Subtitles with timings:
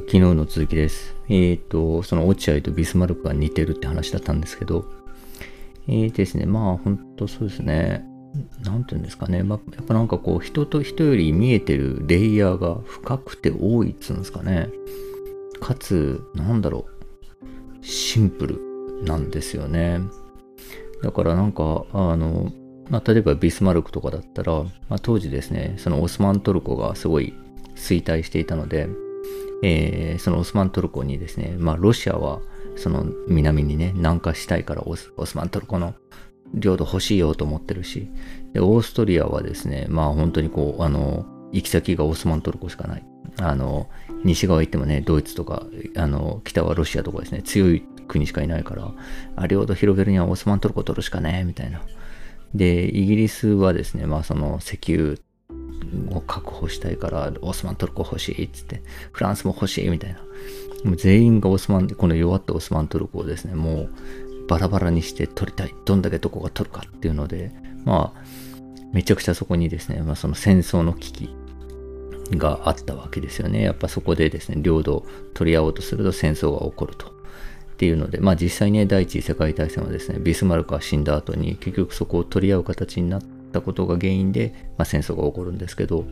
[0.00, 1.14] 昨日の続きです。
[1.28, 4.84] えっ、ー、と、その落合とビスマルクが似てるって話だったんですけど、
[5.88, 8.04] えーですね、まあ本当そうですね、
[8.62, 14.68] なんていうんですかね、まあ、やっぱなんかこう人と人より見えてるレイヤーが深くて多いっつうんですかね。
[15.60, 16.86] かつ、なんだろ
[17.82, 20.00] う、シンプルなんですよね。
[21.02, 22.52] だからなんか、あの、
[22.90, 27.32] まあ、例えばビスマルクとかだったら、まあ、当時ですね、そのオスマントルコがすごい
[27.74, 28.88] 衰退していたので、
[29.62, 32.40] えー、そのオスマントルコにですね、まあ、ロシアは
[32.76, 35.94] その南にね、南下したいからオスオスマントルコの
[36.54, 38.10] 領土欲しいよと思ってるし、
[38.52, 43.04] で、オーストリアはですね、まあ本当にこう、あの、行き先がオスマントルコしかない。
[43.38, 43.88] あの、
[44.24, 45.64] 西側行ってもね、ドイツとか、
[45.96, 48.90] あの、北はロシアとかですね、強い国しかいないから、
[49.36, 51.82] あ、領土広げるにはオスマントルコ取るしかね、みたいな。
[52.54, 55.18] で、イギリスはですね、まあその石油
[56.10, 60.20] を確保したいから、オスマントルコ欲しいっつって、フランスも欲しいみたいな。
[60.84, 63.90] もう全員がオスマン、この弱ったオスマントルコをですね、もう
[64.48, 65.74] バラバラにして取りたい。
[65.84, 67.52] どんだけどこが取るかっていうので、
[67.84, 68.20] まあ、
[68.92, 71.30] めちゃくちゃそこにですね、まあ、その戦争の危機
[72.32, 73.62] があったわけですよね。
[73.62, 77.06] やっぱそこでですね、領土を取り合おうとすると戦争が起こると。
[77.08, 86.04] っていうので、まあ実際ね、第一次世界大戦はですね、ビスマルクが死んだ後に結局そこを取り合う形になってたことが原因で、まあ、戦争が起こるんですけど、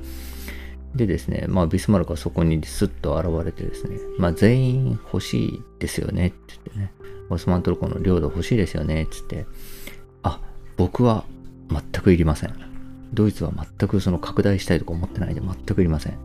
[0.95, 6.93] でですね、まあビスマルクはそこにスッと現れてですね、まあ全員欲しいですよねって言ってね、
[7.31, 9.47] オスマントルコの領土欲しいですよねって言って、
[10.23, 10.41] あ、
[10.77, 11.25] 僕は
[11.69, 12.55] 全くいりません。
[13.13, 16.19] ドイツは全くその拡大したいとか思ってないで全くいりません。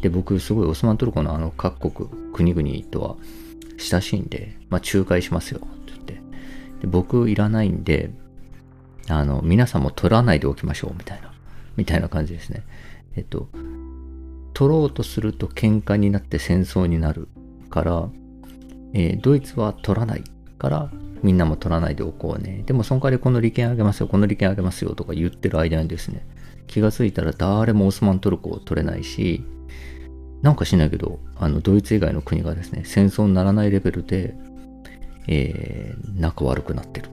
[0.00, 3.16] で、僕すごいオスマントルコのあの各国、国々とは
[3.78, 6.14] 親しいんで、まあ仲介しますよって言って。
[6.82, 8.10] で僕いらないんで、
[9.08, 11.32] あの、皆さんも取らないでおきましょうみたいな、
[11.76, 12.62] みたいな感じですね。
[13.16, 13.48] えっと、
[14.54, 17.28] 取ろうとすると喧嘩になって戦争になる
[17.70, 18.08] から、
[18.92, 20.24] えー、ドイツは取らない
[20.58, 20.90] から
[21.22, 22.62] みんなも取らないでおこうね。
[22.66, 26.26] でもその代わりこの利権あげますよ、この利権あげますよとか言ってる間にですね、
[26.66, 29.44] 気がついたら誰もオスマントルコを取れないし、
[30.42, 34.34] なんかしないけど、あの、ドイツ以外の国がですね、戦争にならないレベルで、
[35.26, 37.08] えー、仲悪くなってる。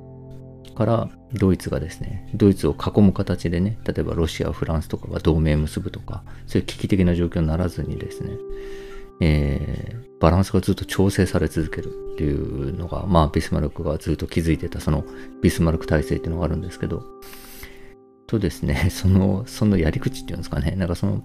[0.71, 8.31] から、ドイツがですね、ドイツを囲む形でね、例えばロシア、フランスとかが同盟結ぶとか、そういう危機的な状況にならずにですね、
[9.21, 15.05] えー、バランスがずっと調整され続けるっていうのが、まあ、ビスマルクがずっと築いてたその
[15.41, 17.03] ビスマルク体制っていうのがあるんですけど、
[18.27, 21.23] とですね、 その、そのやり口っていうんですかね、なんかその、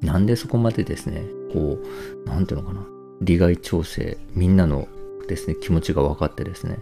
[0.00, 1.78] なんでそこまでですね、こ
[2.24, 2.84] う、なんていうのかな、
[3.20, 4.88] 利害調整、みんなの
[5.28, 6.78] ですね、気持ちが分かってですね、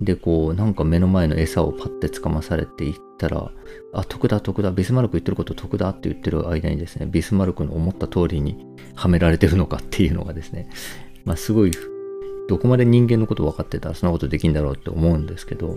[0.00, 3.50] で、こう、なんか目の前の餌をパッて掴まされていったら、
[3.92, 8.64] あ、得だ得だ、ビスマルク言ってること得だって言ってる間にですね、ビスマルクの思った通りに
[8.94, 10.68] はめられてるのかっていうのがですね、
[11.24, 11.72] まあすごい、
[12.48, 15.76] どこまで人間のこと分かってたらそんなことできんだろうって思うんですけど、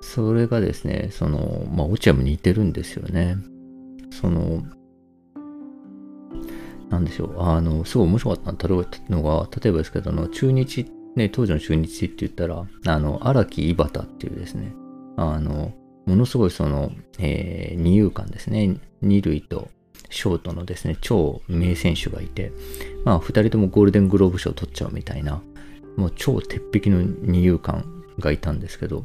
[0.00, 3.36] それがですね、その、まあ落合も似てるんですよね。
[4.10, 4.62] その、
[6.88, 10.86] なんでしょう、あの、すごい面白かったのが、例えばですけど、あの、中日、
[11.16, 14.74] ね、当時の中日って言ったら、あの、荒木井端っていうですね、
[15.16, 15.72] あの、
[16.06, 19.68] ものすごいその、えー、二遊間ですね、二塁と
[20.10, 22.52] ショートのですね、超名選手がいて、
[23.04, 25.42] まあ、二人ともゴールデングローブ賞取っちゃうみたいな、
[25.96, 27.84] もう超鉄壁の二遊間
[28.18, 29.04] がいたんですけど、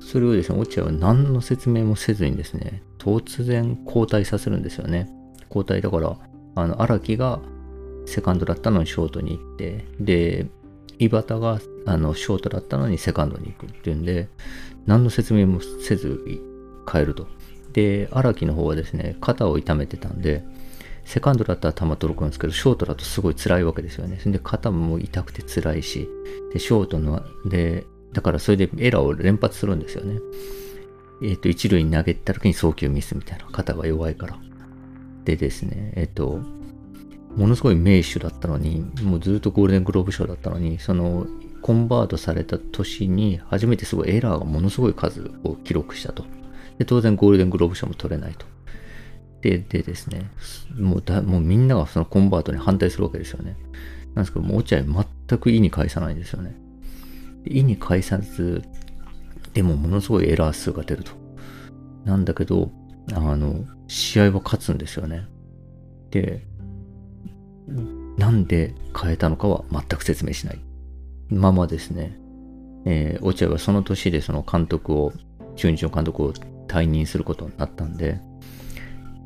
[0.00, 5.10] それをですね、落合は何の説明もせずにですね、突然交代させるんですよね。
[5.48, 6.16] 交代だから、
[6.54, 7.40] あの、荒木が
[8.06, 10.46] セカンドだったのにショートに行って、で、
[10.98, 14.28] 井端があのショートだったのにセカンドに行くっていうんで、
[14.86, 16.20] 何の説明もせず
[16.90, 17.26] 変えると。
[17.72, 20.44] で、荒木の方はですね、肩を痛めてたんで、
[21.04, 24.18] セカンドだったら球届くんですけど、ショートだとすごい辛いわけですよね。
[24.18, 26.08] それで肩も痛くて辛いし、
[26.52, 30.18] で、ショートの、で、だからそれでエラーを連発するんですよね。
[31.22, 33.46] えっ、ー、と、一塁に投げた時に送球ミスみたいな。
[33.46, 34.38] 肩が弱いから。
[35.24, 36.40] でですね、えっと、
[37.36, 41.26] ものすごい名手だったのに、もうずっとゴールデングローブ賞だったのに、その、
[41.62, 46.24] コンバートされた年に初めてすごいエラーがものすごい数を記録したと。
[46.78, 48.46] で、当然ゴールデングローブ賞も取れないと。
[49.42, 50.30] で、でですね、
[50.78, 53.56] もうだ、もうみんながそのコンバートに反対するわけですよね。
[54.14, 54.82] なんですけど、もう落合
[55.28, 56.54] 全く意に介さないんですよね。
[57.44, 58.62] 意に介さず、
[59.52, 61.12] でもものすごいエラー数が出ると。
[62.04, 62.70] なんだけど、
[63.12, 65.26] あの、試合は勝つんですよね。
[66.10, 66.46] で、
[67.66, 70.60] なんで変えたのかは全く説明しない。
[71.28, 72.18] ままですね、
[72.84, 75.12] えー、落合はその年でその監督を、
[75.56, 76.32] 中日の監督を
[76.68, 78.20] 退任することになったんで、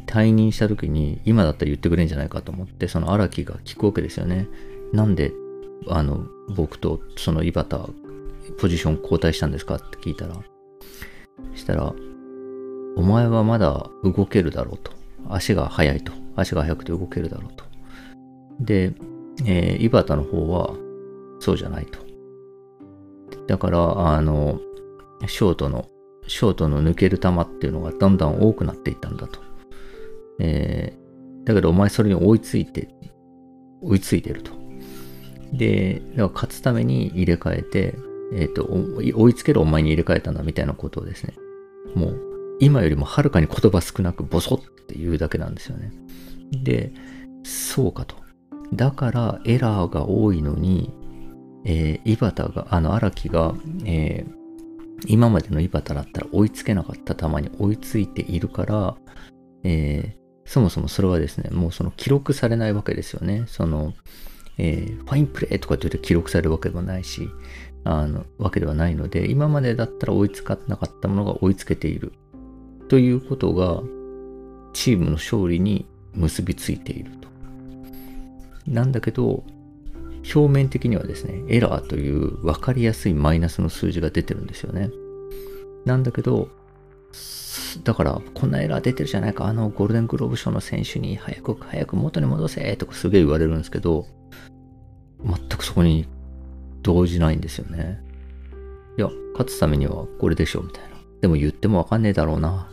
[0.06, 4.48] 退任した時に今だったら言ってくれんじゃないかと思ってその荒木が聞くわけですよね。
[4.92, 5.32] なんで
[5.86, 6.26] あの
[6.56, 7.66] 僕とその井端
[8.60, 10.34] ポジション交代したんですかって聞いたら
[11.54, 11.94] したら
[12.96, 14.92] お前はまだ動けるだろうと。
[15.28, 16.12] 足が速いと。
[16.34, 17.64] 足が速くて動けるだろうと。
[18.60, 18.92] で、
[19.44, 20.74] えー、井端の方は
[21.40, 21.98] そうじゃないと
[23.46, 24.60] だからあの
[25.26, 25.88] ショートの
[26.30, 29.40] ショートの抜ける球っていうのがだんだん多くなっていったんだと。
[30.38, 32.88] えー、だけどお前それに追いついて、
[33.82, 34.52] 追いついてると。
[35.52, 37.96] で、だから勝つために入れ替えて、
[38.32, 38.68] えっ、ー、と、
[39.18, 41.34] 追いつけるお前に入れ替えたんだみたいなことをですね、
[41.96, 42.20] もう
[42.60, 45.90] 今よりもはるかに言葉少なくボソって言うだけなんですよね。
[46.52, 46.92] で、
[47.42, 48.14] そうかと。
[48.72, 50.92] だからエラーが多いのに、
[51.64, 54.32] えー、井端が、あの荒木が、えー、
[55.06, 58.96] 今までの井端だったら追いつけなかった球に追いついているから、
[59.64, 63.44] えー、そもそもそれはですね、もうその記録されないわけですよね。
[63.46, 63.94] その、
[64.58, 67.28] えー、ファインプレーとかって言って記録されるわけでもないし、
[67.84, 72.12] あの、わけではないので、今までだったら追いつかなかったものが追いつけている。
[72.88, 73.82] ということが、
[74.72, 77.29] チームの勝利に結びついていると。
[78.66, 79.44] なんだけど、
[80.34, 84.90] 表面的にはですね、エラーという分かりやすいマイナスの数字が出てるんですよね。
[85.84, 86.48] なんだけど、
[87.84, 94.06] だから、こんなエラー出てるじゃないか、あのゴールデングローブ賞の選手に早く早く元に戻せとかすげえ言われるんですけど、
[95.24, 96.06] 全くそこに
[96.82, 98.02] 動じないんですよね。
[98.98, 100.90] いや、勝つためにはこれでしょ、みたいな。
[101.20, 102.68] でも言ってもわかんねえだろうな、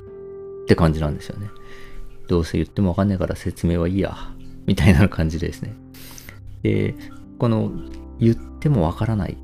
[0.64, 1.50] って感じなんですよね。
[2.28, 4.16] どうせ言ってもわかんねえから説明はいいや、
[4.68, 5.74] みたいな感じですね。
[6.62, 6.94] で、
[7.40, 7.72] この
[8.20, 9.38] 言ってもわからない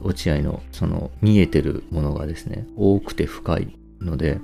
[0.00, 4.38] 落合のその見えてるものがですね、多くて深いので、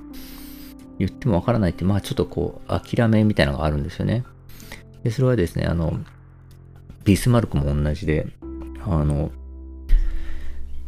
[0.98, 4.24] 言ってもわからないって、まあちょっとこう、諦めみたいなのがあるんですよね。
[5.04, 5.98] で、それはですね、あの、
[7.04, 8.26] ビスマルクも同じで、
[8.84, 9.30] あの、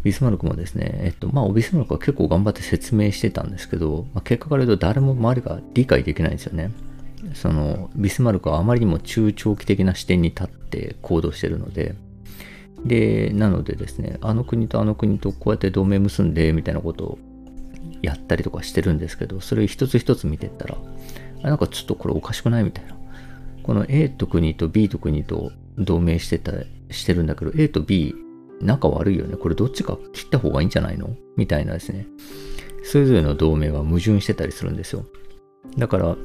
[0.03, 6.71] ビスマルクもですね、えっと、まあ、ビスマルクは結構頑張って説明してたんですけど、まあ、結果から言うと誰も周りが理解できないんですよね。
[7.35, 11.95] そのビスマルクはあまりにも中長期的な視点に立って行動してるので、
[12.85, 17.19] で、なのでですね、あの国とあの国とこうやって同盟結んで、みたいなことを
[18.03, 20.77] やったりとかしてるんですけど、それ一つ一つ見てったら、
[21.43, 22.97] あなんかちょっとこれおかしくないみたいな。
[23.65, 26.53] この A と国と B と国と同盟してた、
[26.91, 28.15] してるんだけど、A と B
[28.61, 29.37] 仲悪いよね。
[29.37, 31.11] これどっちか切った方がいいんじゃないの？
[31.37, 32.07] みたいなですね。
[32.85, 35.05] それぞれの同盟が矛盾してたりするんですよ。
[35.77, 36.17] だから、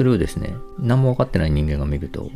[0.00, 2.30] それをですね、何も分かってない人間が見ると、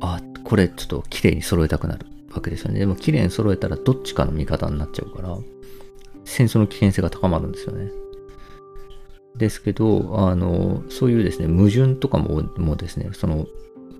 [0.00, 2.80] あ、これちょっと綺麗に揃えたくなるわけですよね。
[2.80, 5.38] でも綺麗に揃えたらどっちかの味方になっちゃうから、
[6.24, 7.92] 戦争の危険性が高まるんですよね。
[9.36, 13.46] ですけど、あの、そういうですね、矛盾とかももですね、その、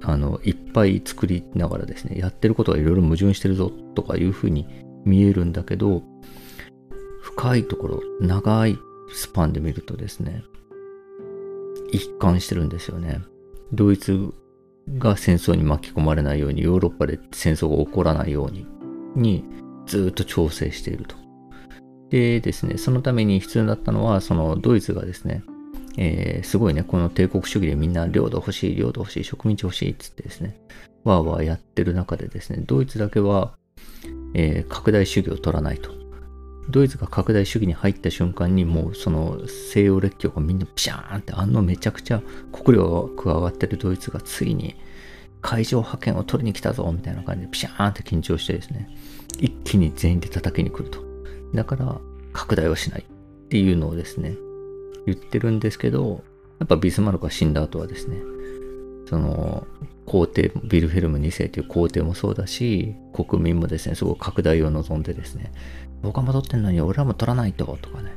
[0.03, 4.67] あの、いっぱい作りながらですね、やってることがいろいろ矛盾してるぞとかいうふうに
[5.05, 6.03] 見えるんだけど、
[7.21, 8.77] 深いところ、長い
[9.15, 10.43] スパンで見るとですね、
[11.93, 13.21] 一貫してるんですよね。
[13.73, 14.33] ドイツ
[14.99, 18.67] が戦争に巻き込まれないように、ヨーロッパで戦争が起こらないように、
[19.15, 19.45] に
[19.87, 21.17] ずっと調整していると。
[22.11, 25.43] でですね、そのために必要だったのは、そのドイツがですね、
[25.99, 30.57] えー、すごいね、この帝国主義でみんな領土欲しい、領土欲しい、植民地欲しいっつってですね、
[31.05, 33.57] わーわーやってる中でですね、ドイツだけは、
[34.35, 35.91] えー、拡大主義を取らないと。
[36.71, 44.77] ドイツが拡大主義に入った瞬間にもうその西洋列強がみんなピシャーンってあのめちゃくちゃ国領が加わってるドイツがついに
[45.43, 48.89] 海上派遣を取りに来たぞみたいな感じでピシャーンって緊張してですね。
[49.39, 51.05] 一気に全員で叩きに来ると。
[51.55, 52.01] だから
[52.33, 54.37] 拡大はしないっていうのをですね
[55.07, 56.23] 言ってるんですけど
[56.59, 58.19] やっぱビスマルクが死んだ後はですね
[59.09, 59.67] その
[60.05, 65.53] 皇帝ビルフェルム2世という皇帝もそうだし国民もですねすごい拡大を望んでですね
[66.03, 68.13] 僕は戻ってんのに俺らも取らないととかね。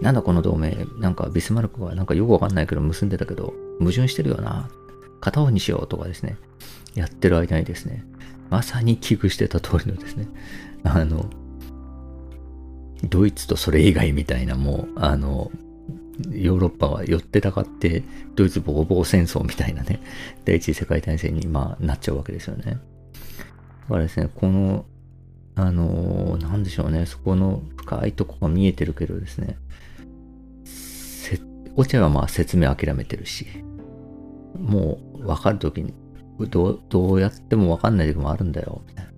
[0.00, 0.86] なんだこの同盟。
[0.98, 4.68] なんかビスマルクはなんかよくわかんないけど結んでたけど矛盾してるよな。
[5.20, 6.36] 片方にしようとかですね。
[6.94, 8.04] やってる間にですね。
[8.50, 10.28] まさに危惧してた通りのですね。
[10.84, 11.26] あの
[13.04, 15.50] ドイツとそれ以外みたいなもうあの
[16.30, 18.02] ヨーロッパは寄ってたかって、
[18.34, 20.00] ドイツボコボコ戦争みたいなね、
[20.44, 22.64] 第一次世界大戦に、まあ、なっちゃうわけですよね。
[22.64, 24.84] だからですね、この、
[25.54, 29.58] あのー、なんでしょうね、そこの深いとこが見えてるけどですね、
[31.76, 33.46] 落合はまあ説明諦めてるし、
[34.58, 35.94] もう分かるときに
[36.48, 39.12] どう、どうやっても分かんない時もあるんだよ、みたいな。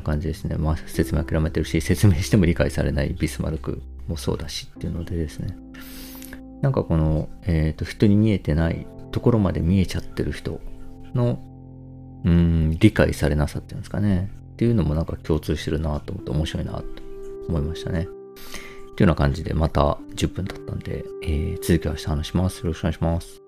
[0.00, 0.56] 感じですね。
[0.56, 5.56] まあ説明諦めてるし、説明しても理解されないビスマルクもそうだしっていうのでですね、
[6.60, 10.60] なんかこの、えっ、と、人に見えてないところまで見えちゃってる人
[11.14, 11.38] の、
[12.24, 14.30] うん、理解されなさっていうんですかね。
[14.56, 16.84] っていうのもなんか共通してるなと思って面白いなと
[17.46, 18.04] 思いましたね。
[18.04, 18.16] というよ
[19.00, 22.60] うな感じでまた10分経ったんで、えー、続きは明日話します。
[22.60, 23.45] よろしくお願いします。